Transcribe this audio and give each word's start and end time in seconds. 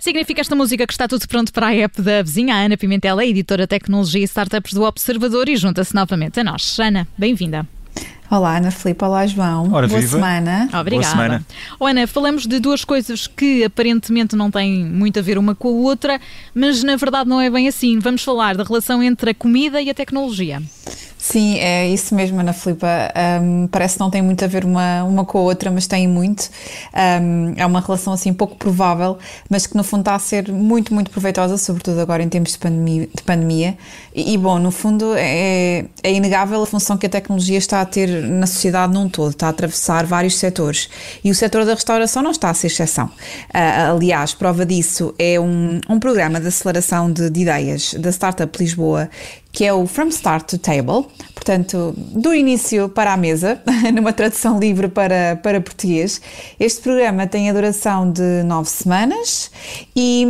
Significa 0.00 0.40
esta 0.40 0.54
música 0.54 0.86
que 0.86 0.92
está 0.92 1.08
tudo 1.08 1.26
pronto 1.26 1.52
para 1.52 1.66
a 1.68 1.74
app 1.74 2.00
da 2.00 2.22
vizinha 2.22 2.54
Ana 2.56 2.76
Pimentel, 2.76 3.20
editora 3.20 3.66
Tecnologia 3.66 4.20
e 4.20 4.24
Startups 4.24 4.72
do 4.72 4.82
Observador, 4.82 5.48
e 5.48 5.56
junta-se 5.56 5.94
novamente 5.94 6.40
a 6.40 6.44
nós. 6.44 6.78
Ana, 6.78 7.08
bem-vinda. 7.18 7.66
Olá, 8.30 8.56
Ana 8.56 8.70
Filipe. 8.70 9.04
Olá, 9.04 9.26
João. 9.26 9.72
Ora, 9.72 9.86
Boa 9.86 10.00
viva. 10.00 10.16
semana. 10.16 10.68
Obrigada. 10.80 10.90
Boa 10.90 11.02
semana. 11.04 11.46
Oh, 11.78 11.86
Ana, 11.86 12.06
falamos 12.06 12.46
de 12.46 12.58
duas 12.58 12.84
coisas 12.84 13.26
que 13.26 13.62
aparentemente 13.64 14.34
não 14.34 14.50
têm 14.50 14.84
muito 14.84 15.18
a 15.18 15.22
ver 15.22 15.38
uma 15.38 15.54
com 15.54 15.68
a 15.68 15.72
outra, 15.72 16.20
mas 16.54 16.82
na 16.82 16.96
verdade 16.96 17.28
não 17.28 17.40
é 17.40 17.50
bem 17.50 17.68
assim. 17.68 17.98
Vamos 17.98 18.22
falar 18.24 18.56
da 18.56 18.64
relação 18.64 19.02
entre 19.02 19.30
a 19.30 19.34
comida 19.34 19.80
e 19.80 19.90
a 19.90 19.94
tecnologia. 19.94 20.62
Sim, 21.24 21.58
é 21.58 21.88
isso 21.88 22.14
mesmo, 22.14 22.38
Ana 22.38 22.52
Filipa. 22.52 22.86
Um, 23.40 23.66
parece 23.68 23.94
que 23.94 24.00
não 24.00 24.10
tem 24.10 24.20
muito 24.20 24.44
a 24.44 24.46
ver 24.46 24.62
uma, 24.62 25.02
uma 25.04 25.24
com 25.24 25.38
a 25.38 25.40
outra, 25.40 25.70
mas 25.70 25.86
tem 25.86 26.06
muito. 26.06 26.50
Um, 26.94 27.54
é 27.56 27.64
uma 27.64 27.80
relação 27.80 28.12
assim 28.12 28.30
pouco 28.34 28.56
provável, 28.56 29.16
mas 29.48 29.66
que 29.66 29.74
no 29.74 29.82
fundo 29.82 30.02
está 30.02 30.14
a 30.14 30.18
ser 30.18 30.52
muito, 30.52 30.92
muito 30.92 31.10
proveitosa, 31.10 31.56
sobretudo 31.56 31.98
agora 31.98 32.22
em 32.22 32.28
tempos 32.28 32.52
de 32.52 32.58
pandemia. 32.58 33.08
De 33.12 33.22
pandemia. 33.22 33.78
E, 34.14 34.34
e, 34.34 34.36
bom, 34.36 34.58
no 34.58 34.70
fundo 34.70 35.14
é, 35.16 35.86
é 36.02 36.12
inegável 36.12 36.62
a 36.62 36.66
função 36.66 36.98
que 36.98 37.06
a 37.06 37.08
tecnologia 37.08 37.56
está 37.56 37.80
a 37.80 37.86
ter 37.86 38.06
na 38.28 38.46
sociedade 38.46 38.92
num 38.92 39.08
todo, 39.08 39.30
está 39.30 39.46
a 39.46 39.50
atravessar 39.50 40.04
vários 40.04 40.36
setores. 40.36 40.90
E 41.24 41.30
o 41.30 41.34
setor 41.34 41.64
da 41.64 41.72
restauração 41.72 42.22
não 42.22 42.32
está 42.32 42.50
a 42.50 42.54
ser 42.54 42.66
exceção. 42.66 43.06
Uh, 43.06 43.96
aliás, 43.96 44.34
prova 44.34 44.66
disso 44.66 45.14
é 45.18 45.40
um, 45.40 45.80
um 45.88 45.98
programa 45.98 46.38
de 46.38 46.48
aceleração 46.48 47.10
de, 47.10 47.30
de 47.30 47.40
ideias 47.40 47.94
da 47.94 48.10
Startup 48.10 48.58
Lisboa 48.58 49.08
que 49.54 49.64
é 49.64 49.72
o 49.72 49.86
From 49.86 50.08
Start 50.08 50.50
to 50.50 50.58
Table, 50.58 51.06
portanto, 51.32 51.94
do 51.96 52.34
início 52.34 52.88
para 52.88 53.12
a 53.12 53.16
mesa, 53.16 53.62
numa 53.94 54.12
tradução 54.12 54.58
livre 54.58 54.88
para, 54.88 55.38
para 55.40 55.60
português. 55.60 56.20
Este 56.58 56.82
programa 56.82 57.24
tem 57.28 57.48
a 57.48 57.52
duração 57.52 58.10
de 58.10 58.42
nove 58.42 58.68
semanas 58.68 59.52
e, 59.94 60.26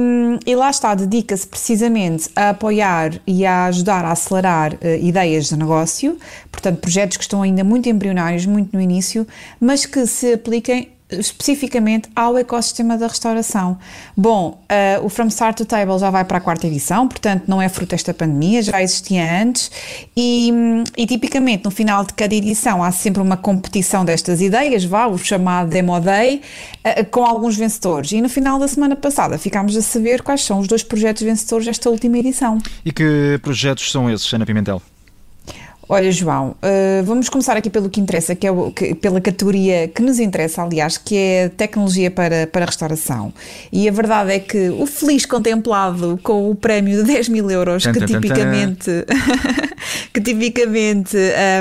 e 0.46 0.54
lá 0.54 0.68
está, 0.68 0.94
dedica-se 0.94 1.46
precisamente 1.46 2.28
a 2.36 2.50
apoiar 2.50 3.18
e 3.26 3.46
a 3.46 3.64
ajudar 3.64 4.04
a 4.04 4.12
acelerar 4.12 4.74
uh, 4.74 4.78
ideias 5.00 5.46
de 5.46 5.56
negócio, 5.56 6.18
portanto, 6.52 6.80
projetos 6.80 7.16
que 7.16 7.22
estão 7.22 7.40
ainda 7.40 7.64
muito 7.64 7.88
embrionários, 7.88 8.44
muito 8.44 8.76
no 8.76 8.80
início, 8.80 9.26
mas 9.58 9.86
que 9.86 10.06
se 10.06 10.34
apliquem 10.34 10.93
especificamente 11.10 12.08
ao 12.16 12.36
ecossistema 12.38 12.96
da 12.96 13.06
restauração. 13.06 13.78
Bom, 14.16 14.64
uh, 14.70 15.04
o 15.04 15.08
From 15.08 15.26
Start 15.26 15.58
to 15.58 15.64
Table 15.64 15.98
já 15.98 16.10
vai 16.10 16.24
para 16.24 16.38
a 16.38 16.40
quarta 16.40 16.66
edição, 16.66 17.06
portanto 17.06 17.44
não 17.46 17.60
é 17.60 17.68
fruto 17.68 17.90
desta 17.90 18.14
pandemia, 18.14 18.62
já 18.62 18.82
existia 18.82 19.42
antes 19.42 19.70
e, 20.16 20.50
e 20.96 21.06
tipicamente 21.06 21.64
no 21.64 21.70
final 21.70 22.04
de 22.04 22.14
cada 22.14 22.34
edição 22.34 22.82
há 22.82 22.90
sempre 22.90 23.20
uma 23.20 23.36
competição 23.36 24.04
destas 24.04 24.40
ideias, 24.40 24.84
vá, 24.84 25.06
o 25.06 25.18
chamado 25.18 25.68
Demo 25.68 26.00
Day, 26.00 26.40
uh, 26.84 27.04
com 27.10 27.24
alguns 27.24 27.56
vencedores. 27.56 28.12
E 28.12 28.20
no 28.20 28.28
final 28.28 28.58
da 28.58 28.66
semana 28.66 28.96
passada 28.96 29.36
ficámos 29.38 29.76
a 29.76 29.82
saber 29.82 30.22
quais 30.22 30.42
são 30.42 30.58
os 30.58 30.68
dois 30.68 30.82
projetos 30.82 31.22
vencedores 31.22 31.66
desta 31.66 31.90
última 31.90 32.18
edição. 32.18 32.58
E 32.84 32.92
que 32.92 33.38
projetos 33.42 33.90
são 33.90 34.10
esses, 34.10 34.32
Ana 34.32 34.46
Pimentel? 34.46 34.80
Olha, 35.88 36.10
João, 36.10 36.50
uh, 36.62 37.04
vamos 37.04 37.28
começar 37.28 37.56
aqui 37.56 37.68
pelo 37.68 37.90
que 37.90 38.00
interessa, 38.00 38.34
que 38.34 38.46
é 38.46 38.50
o, 38.50 38.70
que, 38.70 38.94
pela 38.94 39.20
categoria 39.20 39.86
que 39.88 40.00
nos 40.00 40.18
interessa, 40.18 40.62
aliás, 40.62 40.96
que 40.96 41.16
é 41.16 41.48
tecnologia 41.50 42.10
para, 42.10 42.46
para 42.46 42.64
restauração. 42.64 43.32
E 43.70 43.86
a 43.88 43.92
verdade 43.92 44.32
é 44.32 44.38
que 44.38 44.70
o 44.70 44.86
feliz 44.86 45.26
contemplado 45.26 46.18
com 46.22 46.50
o 46.50 46.54
prémio 46.54 46.98
de 46.98 47.12
10 47.12 47.28
mil 47.28 47.50
euros, 47.50 47.84
que 47.86 48.00
tipicamente, 48.06 48.90
que 50.12 50.20
tipicamente 50.22 51.16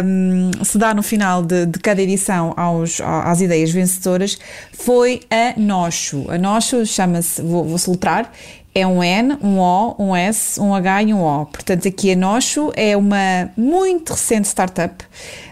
um, 0.06 0.64
se 0.64 0.78
dá 0.78 0.94
no 0.94 1.04
final 1.04 1.44
de, 1.44 1.66
de 1.66 1.80
cada 1.80 2.02
edição 2.02 2.54
aos, 2.56 3.02
às 3.02 3.42
ideias 3.42 3.72
vencedoras, 3.72 4.40
foi 4.72 5.22
a 5.30 5.60
Nocho. 5.60 6.26
A 6.30 6.38
Nocho 6.38 6.86
chama-se, 6.86 7.42
vou, 7.42 7.66
vou 7.66 7.78
soltar, 7.78 8.32
é 8.76 8.88
um 8.88 9.04
N, 9.04 9.38
um 9.42 9.60
O, 9.60 9.96
um 10.00 10.16
S, 10.16 10.60
um 10.60 10.74
H 10.74 11.04
e 11.04 11.14
um 11.14 11.24
O. 11.24 11.46
Portanto, 11.46 11.88
aqui 11.88 12.12
a 12.12 12.16
Nocho 12.16 12.72
é 12.76 12.98
uma 12.98 13.52
muito 13.56 14.14
recente 14.14 14.48
startup, 14.48 15.06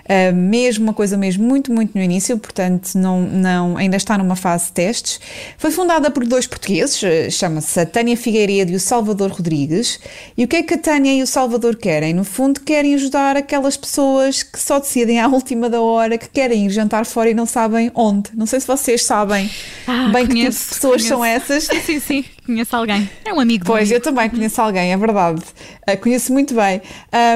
uh, 0.05 0.35
mesmo 0.35 0.83
uma 0.85 0.93
coisa 0.93 1.17
mesmo 1.17 1.43
muito, 1.43 1.71
muito 1.71 1.97
no 1.97 2.03
início, 2.03 2.37
portanto, 2.37 2.91
não, 2.95 3.21
não, 3.21 3.77
ainda 3.77 3.97
está 3.97 4.17
numa 4.17 4.35
fase 4.35 4.65
de 4.67 4.71
testes. 4.73 5.19
Foi 5.57 5.71
fundada 5.71 6.09
por 6.11 6.25
dois 6.25 6.47
portugueses, 6.47 7.01
uh, 7.01 7.31
chama-se 7.31 7.79
a 7.79 7.85
Tânia 7.85 8.15
Figueiredo 8.17 8.71
e 8.71 8.75
o 8.75 8.79
Salvador 8.79 9.31
Rodrigues. 9.31 9.99
E 10.37 10.43
o 10.43 10.47
que 10.47 10.57
é 10.57 10.63
que 10.63 10.73
a 10.73 10.77
Tânia 10.77 11.13
e 11.13 11.21
o 11.23 11.27
Salvador 11.27 11.75
querem? 11.75 12.13
No 12.13 12.23
fundo, 12.23 12.59
querem 12.61 12.93
ajudar 12.95 13.35
aquelas 13.37 13.77
pessoas 13.77 14.43
que 14.43 14.59
só 14.59 14.79
decidem 14.79 15.19
à 15.19 15.27
última 15.29 15.69
da 15.69 15.81
hora, 15.81 16.17
que 16.17 16.29
querem 16.29 16.65
ir 16.65 16.69
jantar 16.69 17.05
fora 17.05 17.29
e 17.29 17.33
não 17.33 17.45
sabem 17.45 17.91
onde. 17.95 18.29
Não 18.35 18.45
sei 18.45 18.59
se 18.59 18.67
vocês 18.67 19.03
sabem 19.03 19.49
Ah, 19.87 20.09
bem 20.13 20.25
que 20.27 20.33
tipo 20.33 20.33
conheço, 20.33 20.59
de 20.69 20.73
pessoas 20.75 20.95
conheço. 21.01 21.07
são 21.07 21.25
essas. 21.25 21.63
Sim, 21.85 21.99
sim, 21.99 22.25
conheço 22.45 22.75
alguém. 22.75 23.09
É 23.25 23.33
um 23.33 23.39
amigo. 23.39 23.65
Pois, 23.65 23.89
amigo. 23.89 23.95
eu 23.95 24.01
também 24.01 24.29
conheço 24.29 24.61
alguém, 24.61 24.91
é 24.93 24.97
verdade. 24.97 25.41
Uh, 25.89 25.97
conheço 25.99 26.31
muito 26.31 26.53
bem. 26.53 26.81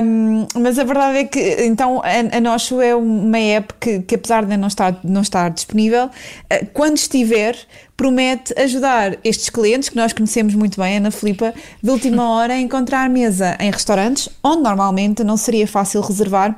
Um, 0.03 0.45
mas 0.59 0.77
a 0.77 0.83
verdade 0.83 1.17
é 1.17 1.23
que, 1.23 1.39
então, 1.65 2.01
a, 2.03 2.37
a 2.37 2.39
Nocho 2.39 2.79
é 2.79 2.95
uma 2.95 3.39
app 3.39 3.73
que, 3.79 3.99
que 4.01 4.15
apesar 4.15 4.45
de 4.45 4.55
não 4.55 4.67
estar, 4.67 4.99
não 5.03 5.21
estar 5.21 5.49
disponível, 5.49 6.05
uh, 6.05 6.65
quando 6.73 6.97
estiver, 6.97 7.57
promete 7.97 8.53
ajudar 8.59 9.17
estes 9.23 9.49
clientes, 9.49 9.89
que 9.89 9.95
nós 9.95 10.13
conhecemos 10.13 10.53
muito 10.53 10.79
bem, 10.79 10.97
Ana 10.97 11.09
Filipa, 11.11 11.53
de 11.81 11.89
última 11.89 12.29
hora 12.37 12.53
a 12.53 12.59
encontrar 12.59 13.09
mesa 13.09 13.57
em 13.59 13.71
restaurantes, 13.71 14.29
onde 14.43 14.61
normalmente 14.61 15.23
não 15.23 15.37
seria 15.37 15.67
fácil 15.67 16.01
reservar 16.01 16.55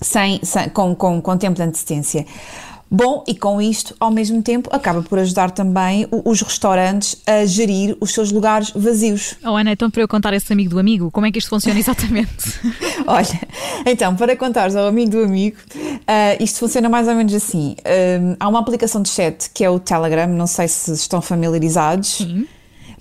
sem, 0.00 0.40
sem- 0.42 0.68
com, 0.70 0.94
com, 0.94 1.20
com 1.20 1.36
tempo 1.36 1.54
de 1.56 1.62
antecedência. 1.62 2.26
Bom, 2.94 3.24
e 3.26 3.34
com 3.34 3.60
isto, 3.60 3.92
ao 3.98 4.08
mesmo 4.08 4.40
tempo, 4.40 4.70
acaba 4.72 5.02
por 5.02 5.18
ajudar 5.18 5.50
também 5.50 6.06
os 6.24 6.40
restaurantes 6.42 7.16
a 7.26 7.44
gerir 7.44 7.96
os 8.00 8.14
seus 8.14 8.30
lugares 8.30 8.70
vazios. 8.70 9.34
Oh, 9.44 9.56
Ana, 9.56 9.72
então 9.72 9.90
para 9.90 10.00
eu 10.00 10.06
contar 10.06 10.32
esse 10.32 10.52
amigo 10.52 10.70
do 10.70 10.78
amigo, 10.78 11.10
como 11.10 11.26
é 11.26 11.32
que 11.32 11.40
isto 11.40 11.48
funciona 11.48 11.76
exatamente? 11.76 12.30
Olha, 13.04 13.40
então, 13.84 14.14
para 14.14 14.36
contares 14.36 14.76
ao 14.76 14.86
amigo 14.86 15.10
do 15.10 15.24
amigo, 15.24 15.56
ah, 16.06 16.36
isto 16.38 16.60
funciona 16.60 16.88
mais 16.88 17.08
ou 17.08 17.16
menos 17.16 17.34
assim. 17.34 17.74
Ah, 17.84 18.36
há 18.38 18.48
uma 18.48 18.60
aplicação 18.60 19.02
de 19.02 19.08
chat 19.08 19.50
que 19.52 19.64
é 19.64 19.68
o 19.68 19.80
Telegram, 19.80 20.28
não 20.28 20.46
sei 20.46 20.68
se 20.68 20.92
estão 20.92 21.20
familiarizados. 21.20 22.18
Sim. 22.18 22.46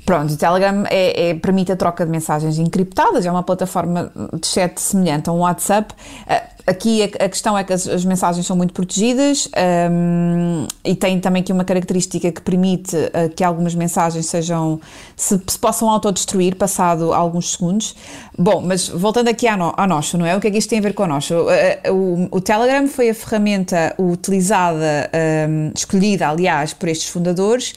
Pronto, 0.06 0.34
o 0.34 0.38
Telegram 0.38 0.84
é, 0.90 1.30
é- 1.30 1.34
permite 1.36 1.72
a 1.72 1.76
troca 1.78 2.04
de 2.06 2.12
mensagens 2.12 2.60
encriptadas, 2.60 3.26
é 3.26 3.32
uma 3.32 3.44
plataforma 3.44 4.12
de 4.38 4.48
chat 4.48 4.78
semelhante 4.80 5.30
a 5.30 5.34
um 5.34 5.40
WhatsApp. 5.40 5.94
Ah, 6.28 6.44
aqui 6.66 7.04
a, 7.04 7.30
questão 7.30 7.58
é 7.58 7.64
que 7.64 7.74
as, 7.74 7.88
as 7.88 8.06
mensagens 8.06 8.46
são 8.46 8.56
muito 8.56 8.74
protegidas 8.74 9.50
ahm, 9.56 10.66
e 10.84 10.96
tem 10.96 11.20
também 11.20 11.42
aqui 11.42 11.52
uma 11.52 11.66
característica 11.66 12.32
que 12.32 12.42
permite 12.42 12.96
ah, 13.14 13.30
que 13.30 13.44
algumas 13.44 13.76
mensagens 13.76 14.26
sejam 14.26 14.80
se, 15.16 15.40
se 15.48 15.60
possam 15.60 15.90
autodestruir 15.90 16.56
passado 16.56 17.14
alguns 17.14 17.54
segundos. 17.54 17.96
Bom, 18.38 18.62
mas 18.62 18.88
voltando 18.88 19.28
aqui 19.28 19.48
à, 19.48 19.58
no, 19.58 19.74
Nocho, 19.88 20.18
não 20.18 20.26
é? 20.26 20.36
O 20.36 20.40
que 20.40 20.48
é 20.48 20.52
que 20.52 20.58
isto 20.58 20.70
tem 20.70 20.80
a 20.80 20.82
ver 20.82 20.94
com 20.94 21.04
a 21.04 21.08
Nocho? 21.08 21.48
Ah, 21.50 21.92
o, 21.92 22.30
o 22.32 22.42
Telegram 22.42 22.88
foi 22.88 23.10
a 23.10 23.14
ferramenta 23.14 23.94
utilizada, 24.00 25.10
ahm, 25.14 25.72
escolhida, 25.76 26.30
aliás, 26.30 26.74
por 26.74 26.88
estes 26.88 27.10
fundadores 27.10 27.74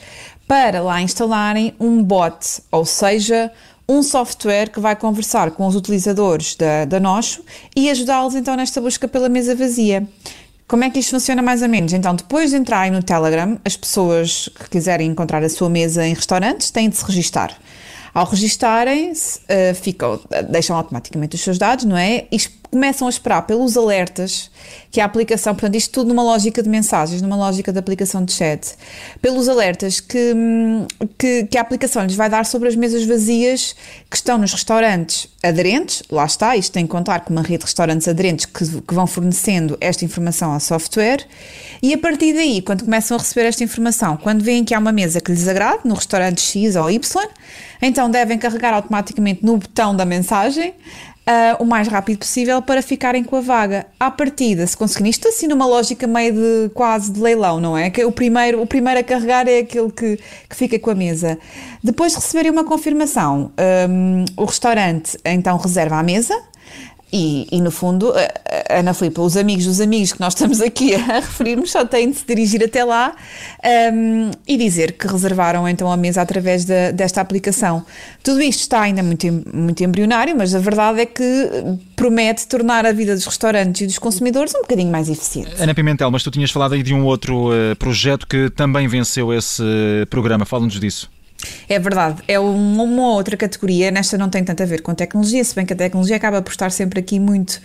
para 0.47 0.81
lá 0.81 1.01
instalarem 1.03 1.75
um 1.81 2.03
bot, 2.03 2.63
ou 2.71 2.85
seja, 2.85 3.51
um 3.89 4.03
software 4.03 4.71
que 4.71 4.81
vai 4.81 4.97
conversar 4.97 5.51
com 5.53 5.67
os 5.67 5.77
utilizadores 5.77 6.57
da, 6.57 6.85
da 6.85 6.99
Nocho 6.99 7.43
e 7.75 7.89
ajudá-los 7.91 8.35
então 8.35 8.57
nesta 8.57 8.81
busca 8.81 9.07
pela 9.07 9.29
mesa 9.29 9.55
vazia. 9.55 10.07
Como 10.67 10.83
é 10.83 10.91
que 10.91 10.99
isto 10.99 11.11
funciona 11.11 11.41
mais 11.41 11.63
ou 11.63 11.69
menos? 11.69 11.93
Então, 11.93 12.15
depois 12.15 12.51
de 12.51 12.57
entrarem 12.57 12.91
no 12.91 13.01
Telegram, 13.01 13.57
as 13.65 13.77
pessoas 13.77 14.49
que 14.49 14.69
quiserem 14.71 15.09
encontrar 15.09 15.43
a 15.45 15.49
sua 15.49 15.71
mesa 15.71 16.05
em 16.05 16.13
restaurantes 16.13 16.73
têm 16.73 16.89
de 16.89 16.97
se 16.97 17.05
registar. 17.05 17.57
Ao 18.13 18.25
registarem-se, 18.25 19.41
eh, 19.47 19.75
ficam, 19.75 20.19
deixam 20.51 20.75
automaticamente 20.75 21.37
os 21.37 21.43
seus 21.43 21.57
dados, 21.57 21.85
não 21.85 21.97
é? 21.97 22.27
Começam 22.71 23.07
a 23.07 23.11
esperar 23.11 23.43
pelos 23.43 23.77
alertas 23.77 24.51
que 24.91 25.01
a 25.01 25.05
aplicação, 25.05 25.55
portanto, 25.55 25.77
isto 25.77 25.93
tudo 25.93 26.09
numa 26.09 26.23
lógica 26.23 26.63
de 26.63 26.69
mensagens, 26.69 27.23
numa 27.23 27.37
lógica 27.37 27.73
de 27.73 27.79
aplicação 27.79 28.25
de 28.25 28.33
chat, 28.33 28.75
pelos 29.21 29.49
alertas 29.49 30.01
que, 30.01 30.33
hum, 30.35 30.87
que, 31.19 31.45
que 31.45 31.59
a 31.59 31.61
aplicação 31.61 32.05
lhes 32.05 32.17
vai 32.17 32.29
dar 32.29 32.45
sobre 32.45 32.69
as 32.69 32.77
mesas 32.77 33.05
vazias 33.05 33.77
que 34.11 34.17
estão 34.17 34.39
nos 34.39 34.53
restaurantes 34.53 35.29
aderentes, 35.43 36.03
lá 36.11 36.25
está, 36.25 36.57
isto 36.57 36.73
tem 36.73 36.87
que 36.87 36.91
contar 36.91 37.21
com 37.21 37.33
uma 37.33 37.43
rede 37.43 37.59
de 37.59 37.65
restaurantes 37.65 38.09
aderentes 38.09 38.47
que, 38.47 38.65
que 38.83 38.95
vão 38.95 39.07
fornecendo 39.07 39.77
esta 39.81 40.05
informação 40.05 40.53
ao 40.53 40.61
software, 40.61 41.27
e 41.83 41.95
a 41.95 41.99
partir 41.99 42.33
daí, 42.35 42.63
quando 42.63 42.85
começam 42.85 43.17
a 43.17 43.21
receber 43.21 43.47
esta 43.47 43.63
informação, 43.63 44.17
quando 44.17 44.43
veem 44.43 44.65
que 44.65 44.75
há 44.75 44.79
uma 44.79 44.93
mesa 44.93 45.21
que 45.21 45.31
lhes 45.31 45.47
agrade, 45.47 45.81
no 45.85 45.95
restaurante 45.95 46.41
X 46.41 46.75
ou 46.75 46.91
Y, 46.91 47.29
então 47.81 48.11
devem 48.11 48.39
carregar 48.39 48.75
automaticamente 48.75 49.45
no 49.45 49.59
botão 49.59 49.95
da 49.95 50.05
mensagem 50.05 50.75
ah, 51.27 51.57
o 51.59 51.65
mais 51.65 51.89
rápido 51.89 52.19
possível 52.19 52.63
para 52.63 52.81
ficarem 52.81 53.25
com 53.25 53.35
a 53.35 53.41
vaga. 53.41 53.87
À 53.99 54.11
partida, 54.11 54.65
se 54.65 54.77
conseguirem 54.77 55.11
isto 55.11 55.27
assim 55.27 55.49
numa 55.49 55.67
lógica 55.67 56.07
meio 56.07 56.33
de 56.33 56.71
quase 56.73 57.11
de 57.11 57.21
leilão, 57.21 57.61
não 57.61 57.77
é? 57.77 57.91
Que 57.91 58.05
o 58.05 58.13
primeiro, 58.13 58.63
o 58.63 58.67
primeiro 58.67 59.01
a 59.01 59.03
carregar 59.03 59.49
é 59.49 59.59
aquele 59.59 59.91
que, 59.91 60.19
que 60.49 60.57
fica 60.57 60.79
com 60.79 60.91
a 60.91 60.95
mesa. 60.95 61.37
Depois 61.83 62.13
de 62.13 62.19
receberem 62.19 62.53
uma 62.53 62.65
confirmação, 62.65 63.51
hum, 63.91 64.25
o 64.37 64.45
restaurante 64.45 65.19
então 65.25 65.57
reserva 65.57 65.97
a 65.97 66.03
mesa. 66.03 66.41
E, 67.13 67.47
e, 67.53 67.61
no 67.61 67.71
fundo, 67.71 68.13
Ana 68.69 68.93
Filipe, 68.93 69.21
os 69.21 69.37
amigos 69.37 69.65
dos 69.65 69.81
amigos 69.81 70.13
que 70.13 70.21
nós 70.21 70.35
estamos 70.35 70.61
aqui 70.61 70.95
a 70.95 70.99
referirmos 71.21 71.71
só 71.71 71.85
têm 71.85 72.11
de 72.11 72.17
se 72.17 72.27
dirigir 72.27 72.65
até 72.65 72.85
lá 72.85 73.15
um, 73.95 74.31
e 74.47 74.57
dizer 74.57 74.93
que 74.93 75.07
reservaram 75.07 75.69
então 75.69 75.91
a 75.91 75.97
mesa 75.97 76.21
através 76.21 76.65
de, 76.65 76.93
desta 76.93 77.21
aplicação. 77.21 77.85
Tudo 78.25 78.43
isto 78.43 78.61
está 78.61 78.81
ainda 78.81 79.03
muito, 79.03 79.27
muito 79.55 79.85
embrionário, 79.85 80.37
mas 80.37 80.55
a 80.55 80.59
verdade 80.59 81.01
é 81.01 81.07
que 81.07 81.23
promete 81.95 82.47
tornar 82.49 82.85
a 82.85 82.93
vida 82.93 83.15
dos 83.15 83.25
restaurantes 83.25 83.83
e 83.83 83.87
dos 83.87 83.99
consumidores 83.99 84.55
um 84.55 84.63
bocadinho 84.63 84.91
mais 84.91 85.09
eficiente. 85.09 85.51
Ana 85.59 85.75
Pimentel, 85.75 86.11
mas 86.11 86.23
tu 86.23 86.31
tinhas 86.31 86.51
falado 86.51 86.75
aí 86.75 86.83
de 86.83 86.93
um 86.93 87.05
outro 87.05 87.51
uh, 87.51 87.77
projeto 87.77 88.27
que 88.27 88.51
também 88.51 88.89
venceu 88.89 89.33
esse 89.33 89.63
uh, 89.63 90.07
programa. 90.09 90.45
Fala-nos 90.45 90.79
disso. 90.81 91.16
É 91.69 91.79
verdade, 91.79 92.23
é 92.29 92.39
uma 92.39 93.13
outra 93.13 93.37
categoria, 93.37 93.91
nesta 93.91 94.17
não 94.17 94.31
tem 94.31 94.45
tanto 94.45 94.63
a 94.63 94.67
ver 94.67 94.83
com 94.83 94.95
tecnologia, 94.95 95.43
se 95.43 95.55
bem 95.55 95.67
que 95.67 95.73
a 95.73 95.77
tecnologia 95.77 96.17
acaba 96.17 96.41
por 96.41 96.51
estar 96.51 96.71
sempre 96.71 97.01
aqui 97.01 97.19
muito, 97.19 97.61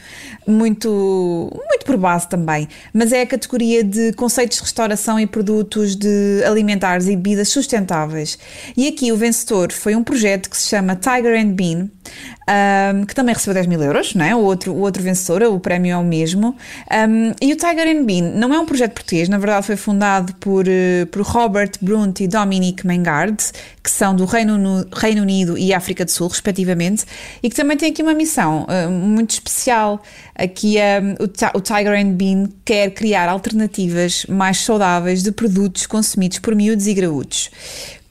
muito, 0.48 1.52
muito 1.54 1.86
por 1.86 1.98
base 1.98 2.28
também, 2.28 2.68
mas 2.92 3.12
é 3.12 3.22
a 3.22 3.28
categoria 3.28 3.84
de 3.84 4.12
conceitos 4.14 4.58
de 4.58 4.64
restauração 4.64 5.20
e 5.20 5.28
produtos 5.28 5.96
de 5.96 6.44
alimentares 6.46 7.08
e 7.08 7.16
bebidas 7.16 7.50
sustentáveis. 7.50 8.40
E 8.76 8.88
aqui 8.88 9.12
o 9.12 9.18
vencedor 9.18 9.72
foi 9.72 9.96
um 9.96 10.04
projeto 10.04 10.50
que 10.50 10.58
se 10.58 10.68
chama 10.68 10.96
Tiger 10.96 11.40
and 11.40 11.52
Bean, 11.52 11.90
um, 12.96 13.06
que 13.06 13.16
também 13.16 13.34
recebeu 13.34 13.54
10 13.56 13.68
mil 13.68 13.82
euros, 13.82 14.14
não 14.14 14.26
é? 14.26 14.36
o, 14.36 14.40
outro, 14.40 14.74
o 14.74 14.80
outro 14.80 15.02
vencedor, 15.02 15.44
o 15.44 15.60
prémio 15.60 15.94
é 15.94 15.98
o 15.98 16.04
mesmo. 16.04 16.56
Um, 16.92 17.34
e 17.42 17.54
o 17.54 17.56
Tiger 17.56 17.88
and 17.88 18.04
Bean 18.04 18.32
não 18.36 18.54
é 18.54 18.60
um 18.60 18.66
projeto 18.66 18.94
português, 18.94 19.30
na 19.30 19.38
verdade 19.38 19.66
foi 19.66 19.76
fundado 19.76 20.34
por, 20.36 20.66
uh, 20.68 21.06
por 21.12 21.22
Robert 21.22 21.72
Brunt 21.82 22.20
e 22.20 22.28
Dominique 22.28 22.86
Mengard, 22.86 23.38
que 23.84 23.90
são 23.90 24.16
do 24.16 24.26
Reino, 24.26 24.58
no, 24.58 24.86
Reino 24.94 25.22
Unido 25.22 25.58
e 25.58 25.74
África 25.74 26.04
do 26.06 26.12
Sul, 26.12 26.28
respectivamente, 26.28 27.06
e 27.42 27.50
que 27.50 27.56
também 27.56 27.78
tem 27.78 27.92
aqui 27.92 28.02
uma 28.02 28.14
missão 28.14 28.66
uh, 28.66 28.90
muito 28.90 29.32
especial. 29.32 30.02
Aqui 30.36 30.76
um, 30.78 31.24
o, 31.24 31.58
o 31.58 31.62
Tiger 31.62 31.94
and 31.94 32.12
Bean 32.14 32.50
quer 32.66 32.92
criar 32.92 33.30
alternativas 33.30 34.26
mais 34.28 34.58
saudáveis 34.58 35.24
de 35.24 35.32
produtos 35.32 35.86
consumidos 35.86 36.40
por 36.40 36.56
miúdos 36.56 36.88
e 36.88 36.94
graúdos 36.94 37.52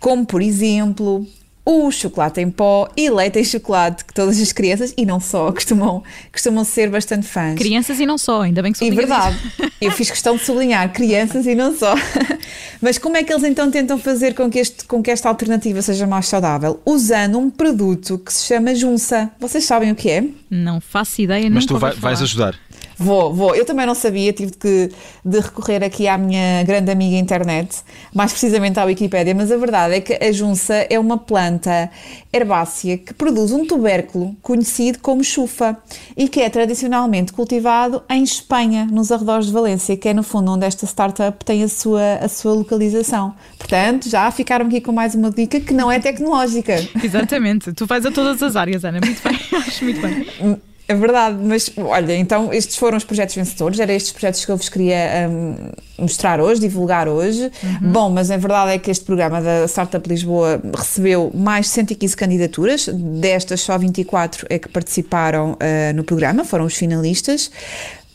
como 0.01 0.25
por 0.25 0.41
exemplo 0.41 1.27
o 1.65 1.91
chocolate 1.91 2.41
em 2.41 2.51
pó 2.51 2.89
e 2.97 3.11
leite 3.11 3.39
em 3.39 3.45
chocolate, 3.45 4.05
que 4.05 4.15
todas 4.15 4.41
as 4.41 4.53
crianças, 4.53 4.93
e 4.97 5.05
não 5.05 5.21
só, 5.21 5.51
costumam, 5.53 6.03
costumam 6.33 6.65
ser 6.65 6.91
bastante 6.91 7.27
fãs. 7.27 7.57
Crianças 7.57 8.01
e 8.01 8.07
não 8.07 8.19
só, 8.19 8.43
ainda 8.43 8.63
bem 8.63 8.73
que 8.73 8.85
E 8.85 8.91
verdade, 8.91 9.37
eu 9.81 9.91
fiz 9.93 10.11
questão 10.11 10.37
de 10.37 10.45
sublinhar, 10.45 10.93
crianças 10.93 11.47
e 11.47 11.55
não 11.55 11.77
só. 11.77 11.95
Mas 12.81 12.99
como 12.99 13.17
é 13.17 13.23
que 13.23 13.33
eles 13.33 13.45
então 13.45 13.71
tentam 13.71 13.99
fazer 13.99 14.35
com 14.35 14.51
que, 14.51 14.59
este, 14.59 14.85
com 14.85 15.03
que 15.03 15.11
esta 15.11 15.29
alternativa 15.29 15.83
seja 15.83 16.07
mais 16.07 16.27
saudável? 16.27 16.81
Usando 16.85 17.39
um 17.39 17.51
produto 17.51 18.19
que 18.19 18.33
se 18.33 18.47
chama 18.47 18.75
Junça. 18.75 19.31
Vocês 19.39 19.65
sabem 19.65 19.93
o 19.93 19.95
que 19.95 20.11
é? 20.11 20.25
Não 20.51 20.81
faço 20.81 21.21
ideia, 21.21 21.49
Mas 21.51 21.67
tu 21.67 21.79
vai, 21.79 21.93
vais 21.93 22.23
ajudar. 22.23 22.59
Vou, 23.01 23.33
vou. 23.33 23.55
Eu 23.55 23.65
também 23.65 23.87
não 23.87 23.95
sabia, 23.95 24.31
tive 24.31 24.53
que, 24.53 24.91
de 25.25 25.41
recorrer 25.41 25.83
aqui 25.83 26.07
à 26.07 26.19
minha 26.19 26.63
grande 26.65 26.91
amiga 26.91 27.17
internet, 27.17 27.79
mais 28.15 28.31
precisamente 28.31 28.79
à 28.79 28.85
Wikipédia, 28.85 29.35
mas 29.35 29.51
a 29.51 29.57
verdade 29.57 29.95
é 29.95 30.01
que 30.03 30.23
a 30.23 30.31
junça 30.31 30.75
é 30.75 30.99
uma 30.99 31.17
planta 31.17 31.91
herbácea 32.31 32.99
que 32.99 33.15
produz 33.15 33.53
um 33.53 33.65
tubérculo 33.65 34.37
conhecido 34.43 34.99
como 34.99 35.25
chufa 35.25 35.79
e 36.15 36.29
que 36.29 36.43
é 36.43 36.51
tradicionalmente 36.51 37.33
cultivado 37.33 38.03
em 38.11 38.23
Espanha, 38.23 38.87
nos 38.93 39.11
arredores 39.11 39.47
de 39.47 39.53
Valência, 39.53 39.97
que 39.97 40.07
é 40.07 40.13
no 40.13 40.23
fundo 40.23 40.53
onde 40.53 40.67
esta 40.67 40.85
startup 40.85 41.43
tem 41.43 41.63
a 41.63 41.69
sua, 41.69 42.17
a 42.21 42.29
sua 42.29 42.53
localização. 42.53 43.35
Portanto, 43.57 44.11
já 44.11 44.31
ficaram 44.31 44.67
aqui 44.67 44.79
com 44.79 44.93
mais 44.93 45.15
uma 45.15 45.31
dica 45.31 45.59
que 45.59 45.73
não 45.73 45.91
é 45.91 45.99
tecnológica. 45.99 46.75
Exatamente. 47.03 47.73
Tu 47.73 47.87
faz 47.87 48.05
a 48.05 48.11
todas 48.11 48.43
as 48.43 48.57
áreas, 48.57 48.85
Ana. 48.85 49.01
Muito 49.03 49.23
bem. 49.27 49.39
Acho 49.59 49.85
muito 49.85 50.01
bem. 50.03 50.61
É 50.91 50.95
verdade, 50.95 51.39
mas 51.41 51.71
olha, 51.77 52.17
então 52.17 52.53
estes 52.53 52.77
foram 52.77 52.99
os 52.99 53.05
projetos 53.05 53.37
vencedores, 53.37 53.79
eram 53.79 53.95
estes 53.95 54.11
projetos 54.11 54.45
que 54.45 54.51
eu 54.51 54.57
vos 54.57 54.69
queria 54.69 55.29
um, 55.31 55.71
mostrar 56.03 56.41
hoje, 56.41 56.61
divulgar 56.61 57.07
hoje. 57.07 57.45
Uhum. 57.63 57.93
Bom, 57.93 58.11
mas 58.11 58.29
a 58.29 58.37
verdade 58.37 58.73
é 58.73 58.79
que 58.79 58.91
este 58.91 59.05
programa 59.05 59.41
da 59.41 59.69
Startup 59.69 60.09
Lisboa 60.09 60.61
recebeu 60.77 61.31
mais 61.33 61.67
de 61.67 61.73
115 61.75 62.17
candidaturas, 62.17 62.89
destas 62.93 63.61
só 63.61 63.79
24 63.79 64.49
é 64.51 64.59
que 64.59 64.69
participaram 64.69 65.53
uh, 65.53 65.95
no 65.95 66.03
programa, 66.03 66.45
foram 66.45 66.65
os 66.65 66.75
finalistas. 66.75 67.53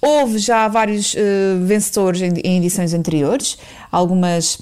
Houve 0.02 0.38
já 0.38 0.68
vários 0.68 1.14
uh, 1.14 1.18
vencedores 1.62 2.22
em, 2.22 2.34
em 2.44 2.58
edições 2.58 2.94
anteriores, 2.94 3.58
algumas 3.90 4.60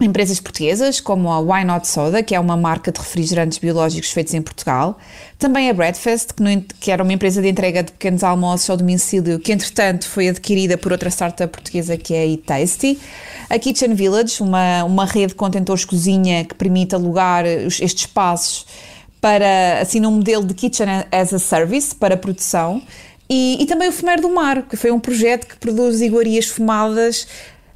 empresas 0.00 0.40
portuguesas, 0.40 1.00
como 1.00 1.30
a 1.30 1.38
Why 1.40 1.64
Not 1.64 1.86
Soda, 1.86 2.22
que 2.22 2.34
é 2.34 2.40
uma 2.40 2.56
marca 2.56 2.90
de 2.90 2.98
refrigerantes 2.98 3.58
biológicos 3.58 4.10
feitos 4.10 4.34
em 4.34 4.40
Portugal, 4.40 4.98
também 5.38 5.68
a 5.68 5.74
Breadfast, 5.74 6.34
que, 6.34 6.42
no, 6.42 6.62
que, 6.80 6.90
era 6.90 7.02
uma 7.02 7.12
empresa 7.12 7.42
de 7.42 7.48
entrega 7.48 7.82
de 7.82 7.92
pequenos 7.92 8.24
almoços 8.24 8.68
ao 8.70 8.76
domicílio, 8.76 9.38
que 9.38 9.52
entretanto 9.52 10.08
foi 10.08 10.28
adquirida 10.28 10.78
por 10.78 10.92
outra 10.92 11.10
startup 11.10 11.52
portuguesa 11.52 11.96
que 11.96 12.14
é 12.14 12.24
a 12.24 12.38
Tasty, 12.38 12.98
a 13.48 13.58
Kitchen 13.58 13.94
Village, 13.94 14.42
uma, 14.42 14.84
uma 14.84 15.04
rede 15.04 15.28
de 15.28 15.34
contentores 15.34 15.84
cozinha 15.84 16.44
que 16.44 16.54
permite 16.54 16.94
alugar 16.94 17.44
estes 17.46 17.92
espaços 17.92 18.66
para, 19.20 19.80
assim, 19.80 20.00
num 20.00 20.12
modelo 20.12 20.44
de 20.44 20.54
Kitchen 20.54 20.86
as 21.12 21.34
a 21.34 21.38
Service, 21.38 21.94
para 21.94 22.16
produção, 22.16 22.82
e, 23.28 23.62
e 23.62 23.66
também 23.66 23.88
o 23.88 23.92
Fumeiro 23.92 24.22
do 24.22 24.30
Mar, 24.30 24.62
que 24.62 24.76
foi 24.76 24.90
um 24.90 24.98
projeto 24.98 25.46
que 25.46 25.56
produz 25.56 26.00
iguarias 26.00 26.46
fumadas 26.46 27.28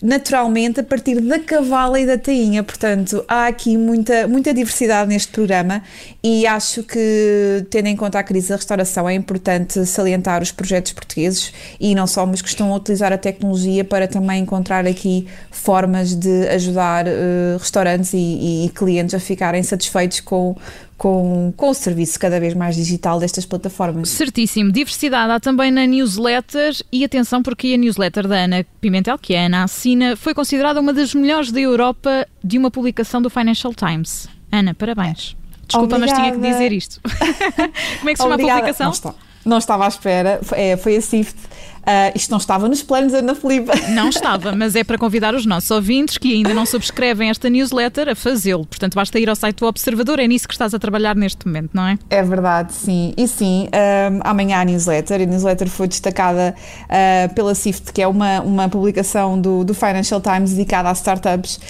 naturalmente 0.05 0.81
a 0.81 0.85
partir 0.85 1.19
da 1.19 1.39
cavala 1.39 1.99
e 1.99 2.07
da 2.07 2.19
tainha. 2.19 2.63
Portanto, 2.63 3.25
há 3.27 3.47
aqui 3.47 3.79
muita, 3.79 4.29
muita 4.29 4.53
diversidade 4.53 5.09
neste 5.09 5.33
programa 5.33 5.83
e 6.23 6.47
acho 6.47 6.83
que, 6.83 7.67
tendo 7.71 7.87
em 7.87 7.97
conta 7.97 8.19
a 8.19 8.23
crise 8.23 8.51
da 8.51 8.57
restauração, 8.57 9.09
é 9.09 9.15
importante 9.15 9.87
salientar 9.87 10.43
os 10.43 10.53
projetos 10.53 10.93
portugueses 10.93 11.55
e 11.81 11.95
não 11.95 12.07
só, 12.07 12.27
mas 12.27 12.43
que 12.43 12.49
estão 12.49 12.71
a 12.71 12.77
utilizar 12.77 13.15
a 13.15 13.19
tecnologia 13.19 13.83
para 13.83 14.07
também 14.07 14.43
encontrar 14.43 14.87
aqui 14.87 15.27
formas 15.51 16.15
de 16.15 16.49
ajudar 16.49 17.07
uh, 17.07 17.57
restaurantes 17.59 18.13
e, 18.13 18.67
e 18.67 18.69
clientes 18.75 19.15
a 19.15 19.19
ficarem 19.19 19.63
satisfeitos 19.63 20.21
com, 20.21 20.55
com, 20.97 21.53
com 21.57 21.71
o 21.71 21.75
serviço 21.75 22.19
cada 22.19 22.39
vez 22.39 22.55
mais 22.55 22.77
digital 22.77 23.19
destas 23.19 23.45
plataformas. 23.45 24.09
Certíssimo. 24.11 24.71
Diversidade 24.71 25.33
há 25.33 25.41
também 25.41 25.71
na 25.71 25.87
newsletter 25.87 26.75
e 26.93 27.05
atenção 27.05 27.43
porque 27.43 27.75
a 27.75 27.77
newsletter 27.77 28.27
da 28.27 28.37
Ana 28.37 28.65
Pimentel, 28.81 29.19
que 29.19 29.35
é 29.35 29.43
a 29.43 29.47
Ana 29.47 29.65
Assina, 29.65 30.17
foi 30.17 30.35
considerada 30.35 30.81
uma 30.81 30.93
das 30.93 31.15
melhores 31.15 31.51
da 31.51 31.61
Europa 31.61 32.27
de 32.43 32.59
uma 32.59 32.71
publicação 32.71 33.21
do 33.21 33.29
Financial 33.29 33.73
Times. 33.75 34.29
Ana, 34.51 34.75
parabéns. 34.75 35.37
Desculpa, 35.67 35.97
Obrigada. 35.97 36.21
mas 36.21 36.33
tinha 36.33 36.33
que 36.33 36.53
dizer 36.53 36.73
isto. 36.73 37.01
Como 37.99 38.11
é 38.11 38.13
que 38.13 38.17
se 38.17 38.23
chama 38.23 38.35
Obrigada. 38.35 38.61
a 38.61 38.63
publicação? 38.63 38.87
Não, 38.87 38.93
está, 38.93 39.15
não 39.45 39.59
estava 39.59 39.85
à 39.85 39.89
espera. 39.89 40.41
Foi, 40.43 40.59
é, 40.61 40.77
foi 40.77 40.97
a 40.97 41.01
SIFT 41.01 41.37
Uh, 41.85 42.17
isto 42.17 42.31
não 42.31 42.39
estava 42.39 42.69
nos 42.69 42.83
planos, 42.83 43.13
Ana 43.13 43.35
Filipe. 43.35 43.71
Não 43.91 44.09
estava, 44.09 44.53
mas 44.53 44.75
é 44.75 44.83
para 44.83 44.97
convidar 44.97 45.35
os 45.35 45.45
nossos 45.45 45.71
ouvintes 45.71 46.17
que 46.17 46.33
ainda 46.33 46.55
não 46.55 46.65
subscrevem 46.65 47.29
esta 47.29 47.51
newsletter 47.51 48.09
a 48.09 48.15
fazê-lo. 48.15 48.65
Portanto, 48.65 48.95
basta 48.95 49.19
ir 49.19 49.29
ao 49.29 49.37
site 49.37 49.59
do 49.59 49.67
Observador, 49.67 50.19
é 50.19 50.27
nisso 50.27 50.49
que 50.49 50.55
estás 50.55 50.73
a 50.73 50.79
trabalhar 50.79 51.15
neste 51.15 51.47
momento, 51.47 51.71
não 51.75 51.87
é? 51.87 51.99
É 52.09 52.23
verdade, 52.23 52.73
sim. 52.73 53.13
E 53.17 53.29
sim, 53.29 53.69
um, 53.69 54.21
amanhã 54.25 54.61
a 54.61 54.65
newsletter. 54.65 55.21
A 55.21 55.27
newsletter 55.27 55.69
foi 55.69 55.87
destacada 55.87 56.55
uh, 56.85 57.35
pela 57.35 57.55
SIFT, 57.55 57.93
que 57.93 58.01
é 58.01 58.09
uma, 58.09 58.41
uma 58.41 58.69
publicação 58.69 59.41
do, 59.41 59.65
do 59.65 59.75
Financial 59.75 60.21
Times 60.21 60.53
dedicada 60.53 60.89
a 60.89 60.93
startups, 60.93 61.61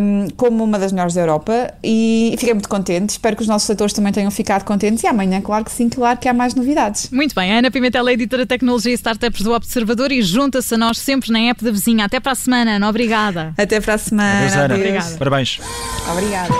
um, 0.00 0.28
como 0.36 0.64
uma 0.64 0.78
das 0.78 0.92
melhores 0.92 1.14
da 1.14 1.20
Europa. 1.20 1.74
E 1.84 2.34
fiquei 2.38 2.54
muito 2.54 2.68
contente. 2.68 3.10
Espero 3.10 3.36
que 3.36 3.42
os 3.42 3.48
nossos 3.48 3.68
leitores 3.68 3.92
também 3.92 4.12
tenham 4.12 4.30
ficado 4.30 4.64
contentes. 4.64 5.04
E 5.04 5.06
amanhã, 5.06 5.40
claro 5.40 5.64
que 5.64 5.72
sim, 5.72 5.88
claro 5.88 6.18
que 6.18 6.28
há 6.28 6.32
mais 6.32 6.54
novidades. 6.54 7.10
Muito 7.10 7.34
bem. 7.34 7.52
Ana 7.52 7.70
Pimentel, 7.70 8.08
editora 8.08 8.44
de 8.44 8.48
Tecnologia 8.48 8.92
e 8.92 8.94
Startups 8.94 9.41
do 9.42 9.52
Observador 9.52 10.12
e 10.12 10.22
junta-se 10.22 10.74
a 10.74 10.78
nós 10.78 10.98
sempre 10.98 11.30
na 11.32 11.40
app 11.40 11.62
da 11.64 11.70
vizinha. 11.70 12.04
Até 12.04 12.20
para 12.20 12.32
a 12.32 12.34
semana, 12.34 12.76
Ana. 12.76 12.88
Obrigada. 12.88 13.54
Até 13.56 13.80
para 13.80 13.94
a 13.94 13.98
semana. 13.98 14.38
Adeus, 14.38 14.56
Ana. 14.56 14.74
Obrigada. 14.74 15.16
Parabéns. 15.18 15.60
Obrigada. 16.10 16.52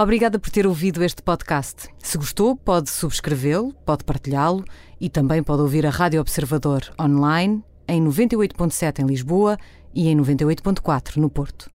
Obrigada 0.00 0.38
por 0.38 0.50
ter 0.50 0.64
ouvido 0.64 1.02
este 1.02 1.22
podcast. 1.22 1.88
Se 1.98 2.16
gostou, 2.16 2.54
pode 2.54 2.88
subscrevê-lo, 2.88 3.74
pode 3.84 4.04
partilhá-lo 4.04 4.64
e 5.00 5.10
também 5.10 5.42
pode 5.42 5.62
ouvir 5.62 5.84
a 5.84 5.90
Rádio 5.90 6.20
Observador 6.20 6.82
online 7.00 7.64
em 7.88 8.00
98.7 8.04 9.00
em 9.00 9.06
Lisboa 9.06 9.58
e 9.92 10.08
em 10.08 10.16
98.4 10.16 11.16
no 11.16 11.28
Porto. 11.28 11.66